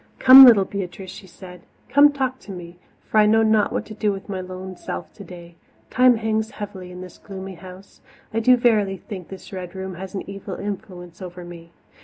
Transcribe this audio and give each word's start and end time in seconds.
"Come, 0.17 0.45
little 0.45 0.65
Beatrice," 0.65 1.11
she 1.11 1.27
said, 1.27 1.61
"come 1.87 2.11
talk 2.11 2.39
to 2.39 2.51
me, 2.51 2.79
for 3.05 3.19
I 3.19 3.27
know 3.27 3.43
not 3.43 3.71
what 3.71 3.85
to 3.85 3.93
do 3.93 4.11
with 4.11 4.27
my 4.29 4.41
lone 4.41 4.75
self 4.75 5.13
today. 5.13 5.53
Time 5.91 6.15
hangs 6.17 6.49
heavily 6.49 6.91
in 6.91 7.01
this 7.01 7.19
gloomy 7.19 7.53
house. 7.53 8.01
I 8.33 8.39
do 8.39 8.57
verily 8.57 8.97
think 8.97 9.27
this 9.27 9.53
Red 9.53 9.75
Room 9.75 9.93
has 9.93 10.15
an 10.15 10.27
evil 10.27 10.55
influence 10.55 11.21
over 11.21 11.45
me. 11.45 11.69